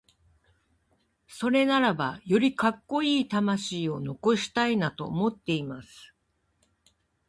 [1.27, 6.15] それならば、よりカッコイイ魂を残したいなと思っています。